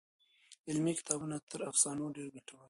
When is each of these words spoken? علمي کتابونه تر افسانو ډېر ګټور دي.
علمي 0.69 0.93
کتابونه 0.99 1.35
تر 1.51 1.59
افسانو 1.71 2.05
ډېر 2.15 2.27
ګټور 2.35 2.57
دي. 2.59 2.59